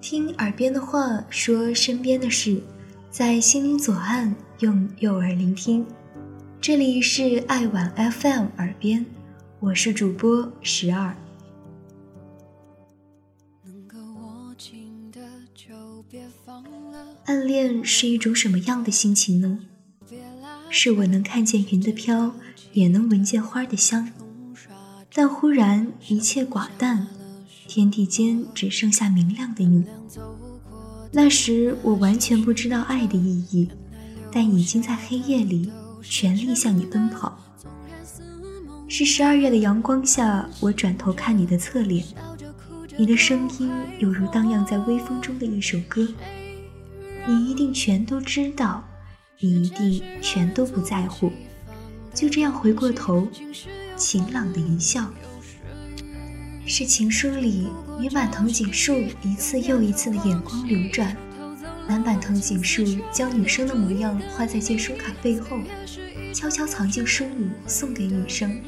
[0.00, 2.60] 听耳边的话，说身边的事，
[3.10, 5.84] 在心灵左岸用右耳聆听。
[6.60, 9.04] 这里是爱晚 FM 耳边，
[9.58, 11.16] 我是主播十二。
[17.24, 19.60] 暗恋是一种什么样的心情呢？
[20.70, 22.34] 是我能看见云的飘，
[22.72, 24.12] 也能闻见花的香，
[25.12, 27.08] 但忽然一切寡淡。
[27.66, 29.84] 天地间只剩下明亮的你。
[31.12, 33.68] 那时我完全不知道爱的意义，
[34.30, 35.70] 但已经在黑夜里
[36.02, 37.38] 全力向你奔跑。
[38.88, 42.04] 是十二月的阳光下，我转头看你的侧脸，
[42.96, 46.06] 你的声音犹如荡漾在微风中的一首歌。
[47.26, 48.84] 你一定全都知道，
[49.40, 51.32] 你一定全都不在乎。
[52.14, 53.26] 就这样回过头，
[53.96, 55.10] 晴朗的一笑。
[56.68, 57.68] 是情书里
[58.00, 61.16] 女版藤井树一次又一次的眼光流转，
[61.86, 65.58] 男版藤井树将女生的模样画在借书卡背后，
[66.34, 68.60] 悄悄藏进书里送给女生。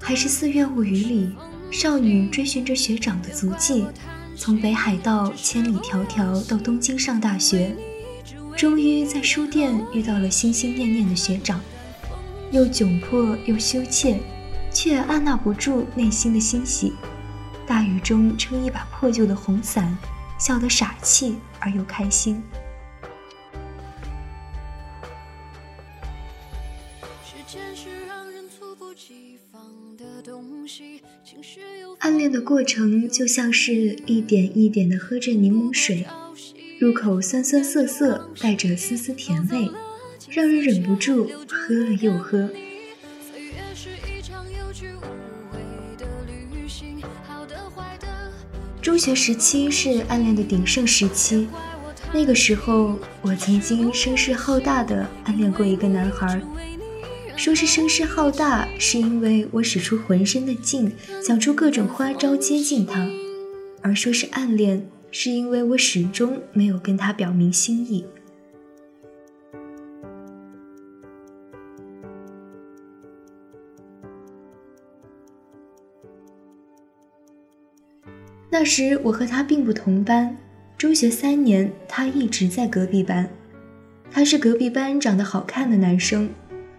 [0.00, 1.32] 还是《四月物语》里
[1.72, 3.84] 少女追寻着学长的足迹，
[4.36, 7.74] 从北海道千里迢迢到东京上大学，
[8.56, 11.60] 终于在书店遇到了心心念念的学长，
[12.52, 14.20] 又窘迫又羞怯。
[14.74, 16.92] 却按捺不住内心的欣喜，
[17.64, 19.96] 大雨中撑一把破旧的红伞，
[20.38, 22.42] 笑得傻气而又开心。
[32.00, 33.72] 暗恋的过程就像是
[34.06, 36.04] 一点一点的喝着柠檬水，
[36.80, 39.70] 入口酸酸涩涩，带着丝丝甜味，
[40.28, 42.50] 让人忍不住喝了又喝。
[48.80, 51.48] 中学时期是暗恋的鼎盛时期，
[52.12, 56.40] 那个时候我曾经声势浩大的暗恋过一个男孩。
[57.36, 63.08] 说是声势浩大，是因为我使出浑身的劲，想出各种花招接近他；
[63.82, 68.04] 而说是暗恋，是因为我始终没有跟他表明心意。
[78.50, 80.36] 那时我和他并不同班，
[80.78, 83.28] 中学三年他一直在隔壁班。
[84.10, 86.30] 他是隔壁班长得好看的男生，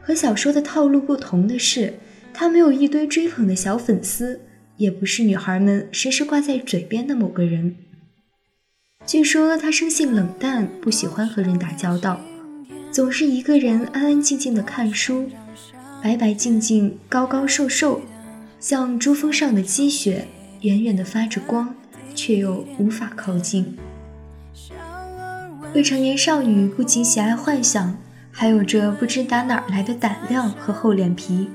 [0.01, 1.93] 和小说的套路不同的是，
[2.33, 4.39] 他没有一堆追捧的小粉丝，
[4.77, 7.75] 也不是女孩们时时挂在嘴边的某个人。
[9.05, 12.21] 据说他生性冷淡，不喜欢和人打交道，
[12.89, 15.29] 总是一个人安安静静的看书，
[16.01, 18.01] 白白净净，高高瘦瘦，
[18.59, 20.25] 像珠峰上的积雪。
[20.61, 21.75] 远远的发着光，
[22.13, 23.77] 却又无法靠近。
[25.73, 27.97] 未成年少女不仅喜爱幻想，
[28.31, 31.49] 还有着不知打哪儿来的胆量和厚脸皮。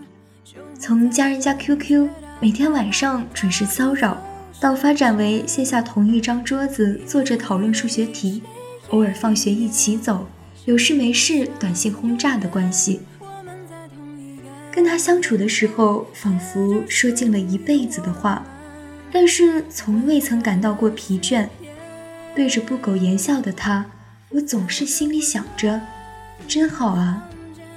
[0.79, 2.09] 从加人家 QQ，
[2.41, 4.23] 每天晚上准时骚扰，
[4.61, 8.43] 到发展为线下同一张桌子坐着讨论数学题，
[8.91, 10.27] 偶尔放学一起走，
[10.67, 13.01] 有事没事短信轰炸的关系。
[14.71, 18.45] 跟他相处的时候，仿佛说尽了一辈子的话。
[19.13, 21.49] 但是从未曾感到过疲倦，
[22.35, 23.87] 对着不苟言笑的他，
[24.31, 25.81] 我总是心里想着，
[26.47, 27.29] 真好啊！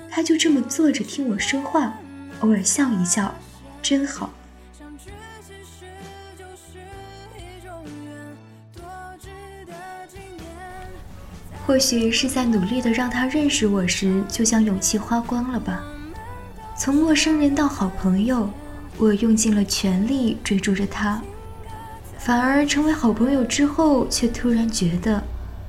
[0.09, 1.94] 他就这么坐着听我说话，
[2.41, 3.33] 偶尔笑一笑，
[3.81, 4.31] 真好。
[11.65, 15.83] 或许是在努力的让他认识我时，就将勇气花光了吧。
[16.77, 18.50] 从陌生人到好朋友。
[18.98, 21.22] 我用尽了全力追逐着他，
[22.18, 25.22] 反而成为好朋友之后，却突然觉得，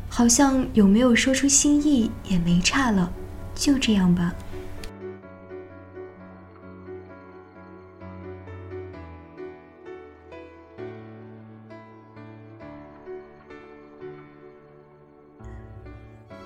[0.08, 3.12] 好像有没有说出心意也没差了，
[3.54, 4.32] 就这样吧。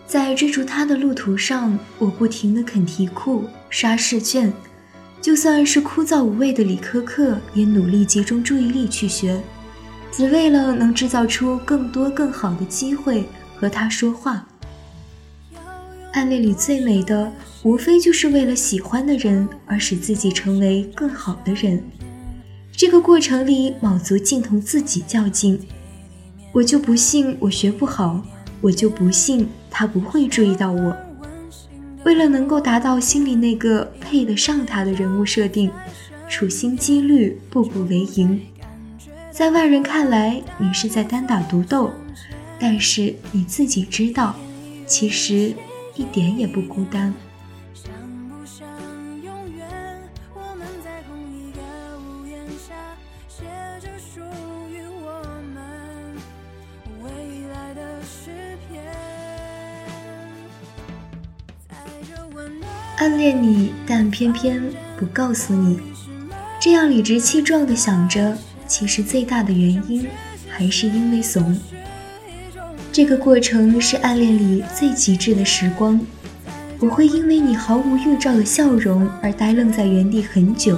[0.06, 4.50] 在追逐他的路途上，我不停的啃题库、刷试卷。
[5.28, 9.38] 就算是枯燥无味的理科课，也努力集中注意力去学，
[10.10, 14.48] 只为了能制造出更多更好的机会和他说话。
[16.14, 17.30] 暗恋里最美的，
[17.62, 21.84] 无非就是为了喜欢的人而使自己成为更好的人。
[22.72, 25.60] 这个过程里，卯足劲同自己较劲。
[26.54, 28.24] 我就不信我学不好，
[28.62, 30.96] 我就不信他不会注意到我。
[32.04, 35.70] 为了能够达到心里那个配得上他的人物设定，
[36.28, 38.40] 处心积虑，步步为营。
[39.30, 41.92] 在外人看来，你是在单打独斗，
[42.58, 44.34] 但是你自己知道，
[44.86, 45.54] 其实
[45.94, 47.12] 一点也不孤单。
[62.98, 64.60] 暗恋你，但偏偏
[64.98, 65.78] 不告诉你，
[66.60, 68.36] 这样理直气壮的想着，
[68.66, 70.04] 其实最大的原因
[70.48, 71.56] 还是因为怂。
[72.90, 76.00] 这个过程是暗恋里最极致的时光，
[76.80, 80.76] 我会因为你毫无预兆的笑容而呆愣在原地很久，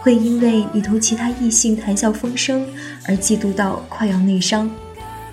[0.00, 2.66] 会因为你同其他异性谈笑风生
[3.04, 4.70] 而嫉妒到快要内伤，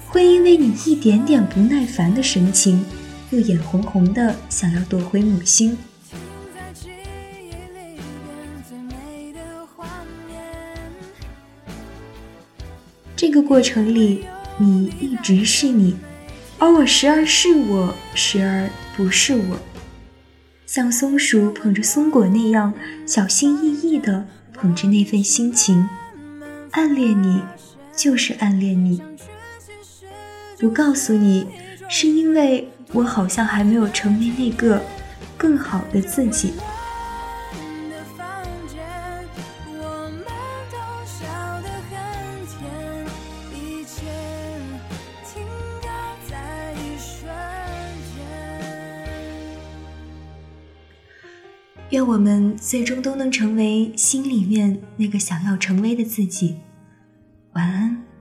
[0.10, 2.84] 会因为你一点点不耐烦的神情，
[3.30, 5.78] 又眼红红的想要夺回母心。
[13.26, 14.26] 这个过程里，
[14.58, 15.96] 你一直是你，
[16.60, 19.58] 而我时而是我，时而不是我。
[20.66, 22.74] 像松鼠捧着松果那样
[23.06, 25.88] 小心翼翼地捧着那份心情，
[26.72, 27.42] 暗恋你
[27.96, 29.02] 就是暗恋你。
[30.60, 31.48] 不告诉你，
[31.88, 34.84] 是因为我好像还没有成为那个
[35.38, 36.52] 更好的自己。
[51.94, 56.56] 愿我们最终都能成为心里面那个想要成为的自己。
[57.54, 58.13] 晚安。